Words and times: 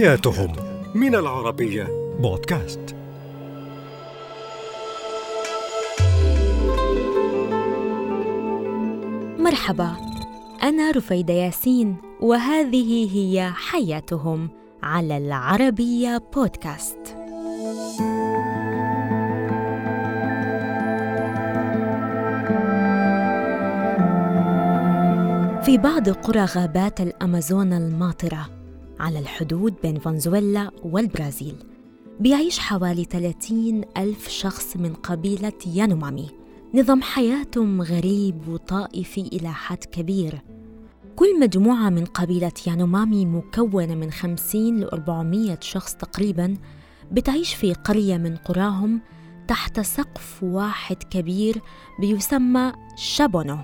حياتهم. 0.00 0.52
من 0.94 1.14
العربية. 1.14 1.88
بودكاست. 2.20 2.96
مرحبا. 9.38 9.96
أنا 10.62 10.90
رفيدة 10.90 11.34
ياسين 11.34 11.96
وهذه 12.20 13.16
هي 13.16 13.50
حياتهم 13.54 14.50
على 14.82 15.16
العربية 15.16 16.22
بودكاست. 16.34 17.16
في 25.64 25.78
بعض 25.78 26.08
قرى 26.08 26.44
غابات 26.44 27.00
الأمازون 27.00 27.72
الماطرة 27.72 28.59
على 29.00 29.18
الحدود 29.18 29.74
بين 29.82 29.98
فنزويلا 29.98 30.70
والبرازيل 30.82 31.54
بيعيش 32.20 32.58
حوالي 32.58 33.04
30 33.04 33.82
ألف 33.96 34.28
شخص 34.28 34.76
من 34.76 34.94
قبيلة 34.94 35.52
يانومامي. 35.66 36.28
نظام 36.74 37.02
حياتهم 37.02 37.82
غريب 37.82 38.48
وطائفي 38.48 39.20
إلى 39.20 39.52
حد 39.52 39.84
كبير. 39.84 40.42
كل 41.16 41.40
مجموعة 41.40 41.90
من 41.90 42.04
قبيلة 42.04 42.52
يانومامي 42.66 43.26
مكونة 43.26 43.94
من 43.94 44.10
50 44.10 44.80
ل 44.80 44.84
400 44.84 45.58
شخص 45.60 45.94
تقريباً 45.94 46.54
بتعيش 47.12 47.54
في 47.54 47.74
قرية 47.74 48.16
من 48.16 48.36
قراهم 48.36 49.00
تحت 49.48 49.80
سقف 49.80 50.42
واحد 50.42 50.96
كبير 50.96 51.60
بيسمى 52.00 52.72
شابونو. 52.96 53.58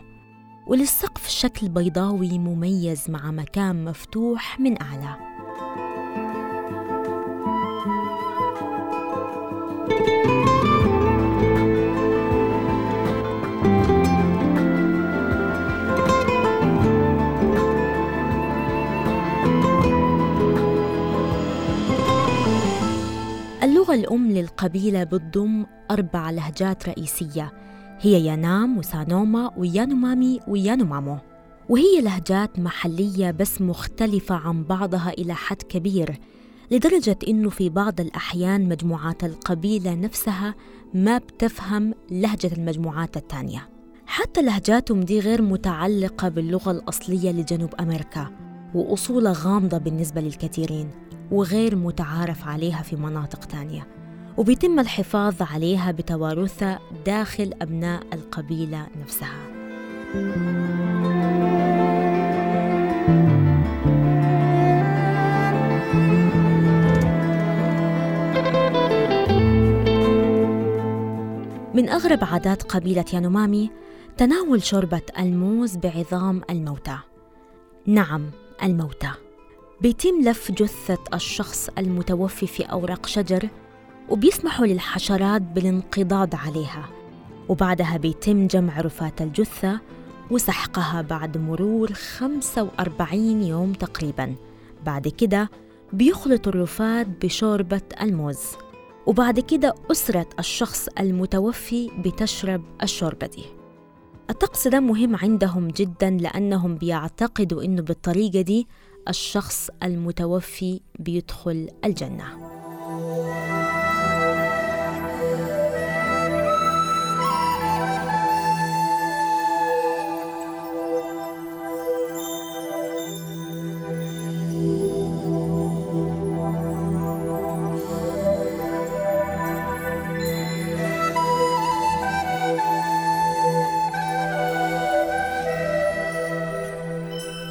وللسقف 0.67 1.29
شكل 1.29 1.69
بيضاوي 1.69 2.39
مميز 2.39 3.11
مع 3.11 3.31
مكان 3.31 3.85
مفتوح 3.85 4.61
من 4.61 4.83
أعلى. 4.83 5.17
اللغة 23.63 23.95
الأم 23.95 24.31
للقبيلة 24.31 25.05
بتضم 25.05 25.67
أربع 25.91 26.31
لهجات 26.31 26.89
رئيسية. 26.89 27.53
هي 28.01 28.25
يانام 28.27 28.79
وسانوما 28.79 29.51
ويانومامي 29.57 30.41
ويانومامو. 30.49 31.19
وهي 31.69 32.01
لهجات 32.01 32.59
محلية 32.59 33.31
بس 33.31 33.61
مختلفة 33.63 34.35
عن 34.35 34.65
بعضها 34.65 35.11
إلى 35.19 35.35
حد 35.35 35.63
كبير 35.63 36.21
لدرجة 36.71 37.19
إنه 37.29 37.51
في 37.51 37.69
بعض 37.69 38.01
الأحيان 38.01 38.69
مجموعات 38.69 39.25
القبيلة 39.25 39.95
نفسها 39.95 40.55
ما 40.95 41.19
بتفهم 41.19 41.95
لهجة 42.11 42.51
المجموعات 42.59 43.17
الثانية. 43.17 43.69
حتى 44.07 44.43
لهجاتهم 44.43 45.01
دي 45.01 45.21
غير 45.21 45.43
متعلقة 45.43 46.29
باللغة 46.29 46.71
الأصلية 46.71 47.31
لجنوب 47.31 47.75
أمريكا 47.81 48.31
وأصولها 48.75 49.33
غامضة 49.37 49.79
بالنسبة 49.79 50.21
للكثيرين 50.21 50.91
وغير 51.31 51.77
متعارف 51.77 52.49
عليها 52.49 52.83
في 52.83 52.97
مناطق 52.97 53.45
تانية 53.45 53.87
وبيتم 54.39 54.81
الحفاظ 54.81 55.35
عليها 55.41 55.93
بتوارثها 55.93 56.81
داخل 57.07 57.55
أبناء 57.63 58.03
القبيلة 58.13 58.87
نفسها. 59.03 59.47
من 71.75 71.89
أغرب 71.89 72.19
عادات 72.25 72.63
قبيلة 72.63 73.05
يانومامي 73.13 73.71
تناول 74.17 74.63
شوربة 74.63 75.03
الموز 75.19 75.77
بعظام 75.77 76.43
الموتى. 76.51 76.99
نعم 77.87 78.31
الموتى. 78.63 79.11
بيتم 79.81 80.21
لف 80.23 80.53
جثة 80.53 80.99
الشخص 81.15 81.69
المتوفي 81.79 82.47
في 82.47 82.63
أوراق 82.63 83.07
شجر 83.07 83.49
وبيسمحوا 84.09 84.67
للحشرات 84.67 85.43
بالانقضاض 85.43 86.35
عليها. 86.35 86.89
وبعدها 87.49 87.97
بيتم 87.97 88.47
جمع 88.47 88.81
رفات 88.81 89.23
الجثة 89.23 89.81
وسحقها 90.31 91.03
بعد 91.03 91.39
مرور 91.39 91.93
45 91.93 93.43
يوم 93.43 93.73
تقريباً. 93.73 94.35
بعد 94.87 95.09
كده 95.09 95.51
بيخلط 95.93 96.49
الرفات 96.49 97.07
بشوربة 97.07 97.83
الموز. 98.03 98.41
وبعد 99.07 99.41
كده 99.41 99.75
أسرة 99.93 100.27
الشخص 100.39 100.89
المتوفي 101.01 101.91
بتشرب 101.99 102.63
الشوربة 102.83 103.27
دي. 103.27 103.45
الطقس 104.31 104.69
ده 104.69 104.81
مهم 104.81 105.17
عندهم 105.17 105.69
جدا 105.69 106.11
لأنهم 106.11 106.75
بيعتقدوا 106.75 107.63
إنه 107.63 107.83
بالطريقة 107.83 108.41
دي 108.41 108.67
الشخص 109.09 109.71
المتوفي 109.83 110.81
بيدخل 110.99 111.69
الجنة. 111.85 112.46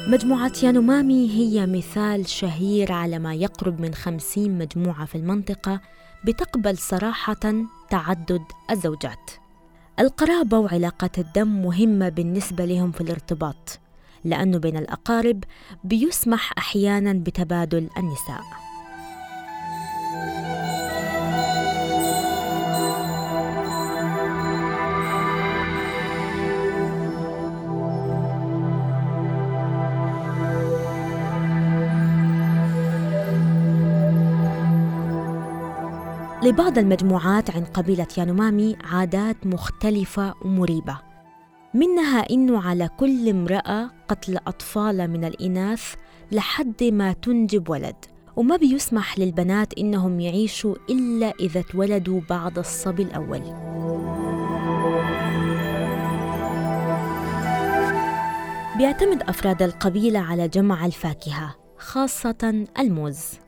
مجموعة 0.08 0.52
يانومامي 0.62 1.30
هي 1.30 1.66
مثال 1.66 2.28
شهير 2.28 2.92
على 2.92 3.18
ما 3.18 3.34
يقرب 3.34 3.80
من 3.80 3.94
خمسين 3.94 4.58
مجموعة 4.58 5.04
في 5.04 5.14
المنطقة 5.14 5.80
بتقبل 6.24 6.78
صراحة 6.78 7.64
تعدد 7.90 8.42
الزوجات. 8.70 9.30
القرابة 10.00 10.58
وعلاقة 10.58 11.10
الدم 11.18 11.62
مهمة 11.62 12.08
بالنسبة 12.08 12.64
لهم 12.64 12.92
في 12.92 13.00
الارتباط 13.00 13.78
لأنه 14.24 14.58
بين 14.58 14.76
الأقارب 14.76 15.44
بيسمح 15.84 16.52
أحيانا 16.58 17.12
بتبادل 17.12 17.88
النساء. 17.98 18.42
لبعض 36.46 36.78
المجموعات 36.78 37.50
عند 37.50 37.66
قبيلة 37.66 38.06
يانومامي 38.18 38.76
عادات 38.84 39.46
مختلفة 39.46 40.34
ومريبة. 40.44 40.98
منها 41.74 42.30
إنه 42.30 42.68
على 42.68 42.88
كل 42.88 43.28
امرأة 43.28 43.90
قتل 44.08 44.36
أطفال 44.36 45.10
من 45.10 45.24
الإناث 45.24 45.94
لحد 46.32 46.84
ما 46.84 47.12
تنجب 47.12 47.70
ولد. 47.70 47.96
وما 48.36 48.56
بيسمح 48.56 49.18
للبنات 49.18 49.78
إنهم 49.78 50.20
يعيشوا 50.20 50.74
إلا 50.90 51.32
إذا 51.40 51.60
اتولدوا 51.60 52.20
بعد 52.30 52.58
الصبي 52.58 53.02
الأول. 53.02 53.42
بيعتمد 58.76 59.22
أفراد 59.22 59.62
القبيلة 59.62 60.18
على 60.18 60.48
جمع 60.48 60.86
الفاكهة 60.86 61.54
خاصة 61.78 62.66
الموز. 62.78 63.45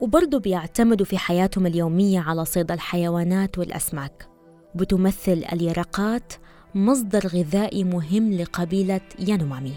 وبرضه 0.00 0.38
بيعتمدوا 0.38 1.06
في 1.06 1.18
حياتهم 1.18 1.66
اليومية 1.66 2.20
على 2.20 2.44
صيد 2.44 2.72
الحيوانات 2.72 3.58
والأسماك. 3.58 4.28
بتمثل 4.74 5.44
اليرقات 5.52 6.32
مصدر 6.74 7.26
غذائي 7.26 7.84
مهم 7.84 8.32
لقبيلة 8.32 9.00
يانومامي. 9.18 9.74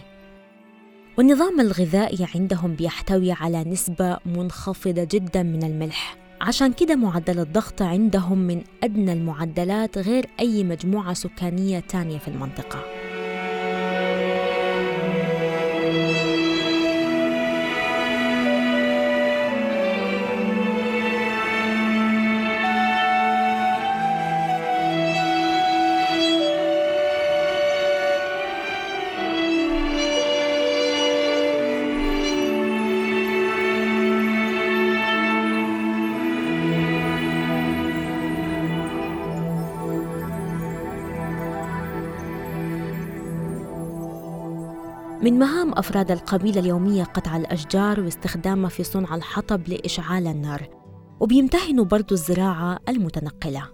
والنظام 1.18 1.60
الغذائي 1.60 2.28
عندهم 2.36 2.76
بيحتوي 2.76 3.32
على 3.32 3.64
نسبة 3.64 4.18
منخفضة 4.26 5.08
جدا 5.12 5.44
من 5.44 5.64
الملح. 5.64 6.18
عشان 6.42 6.74
كده 6.74 6.96
معدل 6.96 7.40
الضغط 7.40 7.82
عندهم 7.82 8.38
من 8.38 8.64
أدنى 8.84 9.14
المعدلات 9.14 9.98
غير 9.98 10.26
أي 10.40 10.64
مجموعة 10.64 11.14
سكانية 11.14 11.80
تانية 11.80 12.18
في 12.18 12.28
المنطقة. 12.28 13.03
من 45.24 45.40
مهام 45.40 45.74
أفراد 45.74 46.12
القبيلة 46.12 46.60
اليومية 46.60 47.04
قطع 47.04 47.38
الأشجار 47.38 48.00
واستخدامها 48.00 48.70
في 48.70 48.84
صنع 48.84 49.16
الحطب 49.16 49.68
لإشعال 49.68 50.28
النار 50.28 50.70
وبيمتهنوا 51.20 51.86
برضو 51.86 52.16
الزراعة 52.16 52.80
المتنقلة. 52.90 53.70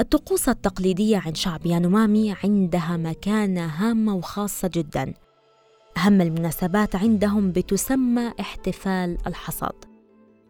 الطقوس 0.00 0.48
التقليدية 0.48 1.18
عند 1.26 1.36
شعب 1.36 1.66
يانومامي 1.66 2.34
عندها 2.44 2.96
مكانة 2.96 3.66
هامة 3.66 4.14
وخاصة 4.14 4.70
جدا. 4.74 5.14
أهم 5.96 6.20
المناسبات 6.20 6.96
عندهم 6.96 7.52
بتسمى 7.52 8.32
احتفال 8.40 9.18
الحصاد. 9.26 9.84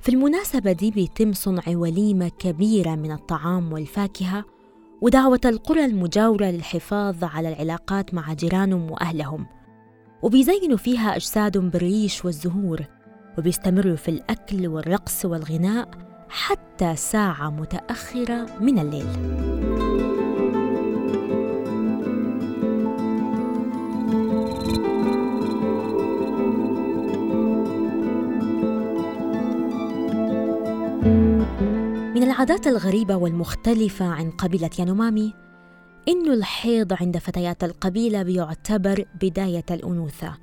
في 0.00 0.08
المناسبة 0.08 0.72
دي 0.72 0.90
بيتم 0.90 1.32
صنع 1.32 1.62
وليمة 1.68 2.28
كبيرة 2.28 2.94
من 2.94 3.12
الطعام 3.12 3.72
والفاكهة 3.72 4.44
ودعوة 5.00 5.40
القرى 5.44 5.84
المجاورة 5.84 6.46
للحفاظ 6.46 7.24
على 7.24 7.48
العلاقات 7.48 8.14
مع 8.14 8.32
جيرانهم 8.32 8.90
وأهلهم. 8.90 9.46
وبيزينوا 10.25 10.76
فيها 10.76 11.17
أجسادهم 11.17 11.71
بالريش 11.71 12.25
والزهور 12.25 12.85
وبيستمروا 13.38 13.97
في 13.97 14.09
الأكل 14.09 14.69
والرقص 14.69 15.25
والغناء 15.25 15.88
حتى 16.29 16.97
ساعة 16.97 17.50
متأخرة 17.50 18.47
من 18.61 18.79
الليل. 18.79 19.06
من 32.15 32.23
العادات 32.23 32.67
الغريبة 32.67 33.17
والمختلفة 33.17 34.05
عن 34.05 34.31
قبيلة 34.31 34.71
يانومامي 34.79 35.44
إنه 36.08 36.32
الحيض 36.34 36.92
عند 37.00 37.18
فتيات 37.18 37.64
القبيلة 37.64 38.22
بيعتبر 38.22 39.04
بداية 39.22 39.64
الأنوثة 39.70 40.34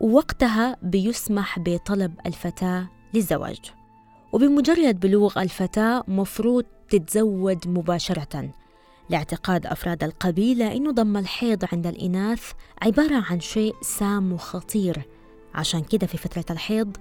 ووقتها 0.00 0.76
بيسمح 0.82 1.58
بطلب 1.58 2.14
الفتاة 2.26 2.88
للزواج. 3.14 3.60
وبمجرد 4.32 5.00
بلوغ 5.00 5.42
الفتاة 5.42 6.04
مفروض 6.08 6.64
تتزوج 6.90 7.68
مباشرة. 7.68 8.50
لاعتقاد 9.10 9.66
أفراد 9.66 10.04
القبيلة 10.04 10.72
إنه 10.72 10.90
ضم 10.90 11.16
الحيض 11.16 11.64
عند 11.72 11.86
الإناث 11.86 12.52
عبارة 12.82 13.24
عن 13.30 13.40
شيء 13.40 13.74
سام 13.82 14.32
وخطير. 14.32 15.02
عشان 15.54 15.80
كده 15.82 16.06
في 16.06 16.18
فترة 16.18 16.44
الحيض 16.50 16.96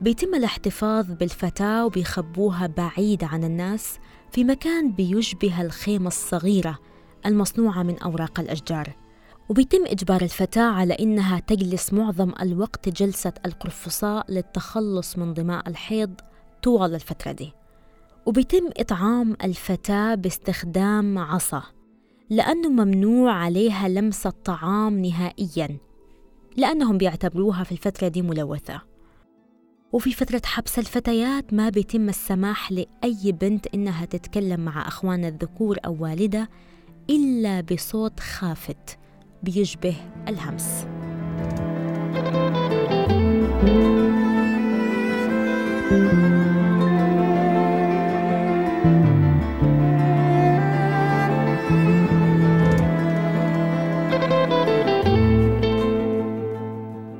بيتم 0.00 0.34
الاحتفاظ 0.34 1.12
بالفتاة 1.12 1.86
وبيخبوها 1.86 2.66
بعيدة 2.66 3.26
عن 3.26 3.44
الناس 3.44 3.98
في 4.32 4.44
مكان 4.44 4.92
بيشبه 4.92 5.62
الخيمة 5.62 6.08
الصغيرة 6.08 6.78
المصنوعة 7.26 7.82
من 7.82 7.98
أوراق 7.98 8.40
الأشجار 8.40 8.96
وبيتم 9.48 9.84
إجبار 9.86 10.22
الفتاة 10.22 10.70
على 10.70 10.94
إنها 10.94 11.40
تجلس 11.40 11.92
معظم 11.92 12.32
الوقت 12.40 12.88
جلسة 12.88 13.32
القرفصاء 13.46 14.32
للتخلص 14.32 15.18
من 15.18 15.34
دماء 15.34 15.68
الحيض 15.68 16.14
طوال 16.62 16.94
الفترة 16.94 17.32
دي. 17.32 17.52
وبيتم 18.26 18.70
إطعام 18.76 19.36
الفتاة 19.44 20.14
باستخدام 20.14 21.18
عصا 21.18 21.62
لأنه 22.30 22.68
ممنوع 22.68 23.32
عليها 23.32 23.88
لمس 23.88 24.26
الطعام 24.26 24.98
نهائياً 24.98 25.78
لأنهم 26.56 26.98
بيعتبروها 26.98 27.64
في 27.64 27.72
الفترة 27.72 28.08
دي 28.08 28.22
ملوثة. 28.22 28.82
وفي 29.92 30.12
فترة 30.12 30.42
حبس 30.44 30.78
الفتيات 30.78 31.54
ما 31.54 31.68
بيتم 31.68 32.08
السماح 32.08 32.72
لأي 32.72 33.32
بنت 33.32 33.66
إنها 33.66 34.04
تتكلم 34.04 34.60
مع 34.60 34.88
أخوان 34.88 35.24
الذكور 35.24 35.78
أو 35.86 35.96
والدة 36.00 36.48
إلا 37.10 37.60
بصوت 37.60 38.20
خافت 38.20 38.98
بيشبه 39.42 39.96
الهمس. 40.28 40.86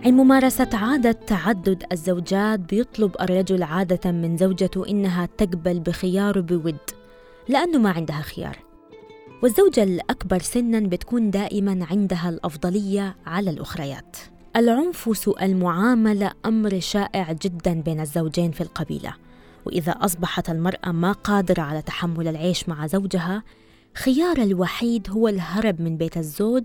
عند 0.04 0.14
ممارسة 0.14 0.68
عادة 0.72 1.12
تعدد 1.12 1.84
الزوجات 1.92 2.60
بيطلب 2.60 3.16
الرجل 3.20 3.62
عادة 3.62 4.10
من 4.12 4.36
زوجته 4.36 4.88
إنها 4.88 5.28
تقبل 5.38 5.80
بخياره 5.80 6.40
بود 6.40 6.76
لأنه 7.48 7.78
ما 7.78 7.90
عندها 7.90 8.20
خيار. 8.20 8.69
والزوجة 9.42 9.82
الأكبر 9.82 10.38
سنا 10.38 10.80
بتكون 10.80 11.30
دائما 11.30 11.86
عندها 11.90 12.28
الأفضلية 12.28 13.16
على 13.26 13.50
الأخريات. 13.50 14.16
العنف 14.56 15.08
وسوء 15.08 15.44
المعاملة 15.44 16.32
أمر 16.46 16.80
شائع 16.80 17.32
جدا 17.32 17.80
بين 17.80 18.00
الزوجين 18.00 18.50
في 18.50 18.60
القبيلة. 18.60 19.14
وإذا 19.66 19.92
أصبحت 19.92 20.50
المرأة 20.50 20.92
ما 20.92 21.12
قادرة 21.12 21.62
على 21.62 21.82
تحمل 21.82 22.28
العيش 22.28 22.68
مع 22.68 22.86
زوجها 22.86 23.42
خيار 23.94 24.36
الوحيد 24.36 25.10
هو 25.10 25.28
الهرب 25.28 25.80
من 25.80 25.96
بيت 25.96 26.16
الزوج 26.16 26.64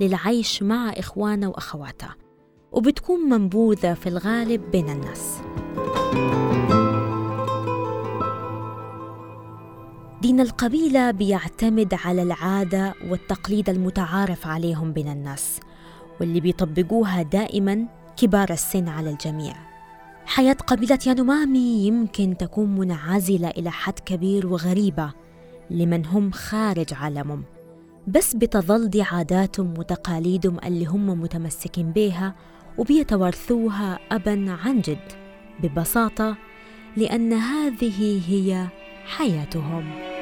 للعيش 0.00 0.62
مع 0.62 0.90
إخوانه 0.90 1.48
وأخواته. 1.48 2.08
وبتكون 2.72 3.20
منبوذة 3.20 3.94
في 3.94 4.08
الغالب 4.08 4.70
بين 4.70 4.88
الناس. 4.90 5.38
دين 10.26 10.40
القبيلة 10.40 11.10
بيعتمد 11.10 11.94
على 12.04 12.22
العادة 12.22 12.94
والتقليد 13.08 13.70
المتعارف 13.70 14.46
عليهم 14.46 14.92
بين 14.92 15.08
الناس 15.08 15.60
واللي 16.20 16.40
بيطبقوها 16.40 17.22
دائما 17.22 17.86
كبار 18.16 18.50
السن 18.50 18.88
على 18.88 19.10
الجميع. 19.10 19.54
حياة 20.26 20.52
قبيلة 20.52 20.98
يانومامي 21.06 21.86
يمكن 21.86 22.36
تكون 22.36 22.74
منعزلة 22.78 23.48
إلى 23.48 23.70
حد 23.70 23.98
كبير 23.98 24.46
وغريبة 24.46 25.12
لمن 25.70 26.06
هم 26.06 26.30
خارج 26.30 26.94
عالمهم 26.94 27.44
بس 28.06 28.36
بتظل 28.36 28.90
دي 28.90 29.02
عاداتهم 29.02 29.74
وتقاليدهم 29.78 30.58
اللي 30.64 30.86
هم 30.86 31.20
متمسكين 31.20 31.92
بيها 31.92 32.34
وبيتوارثوها 32.78 33.98
أبا 34.12 34.56
عن 34.64 34.80
جد 34.80 35.12
ببساطة 35.62 36.36
لأن 36.96 37.32
هذه 37.32 38.20
هي 38.28 38.68
حياتهم. 39.06 40.15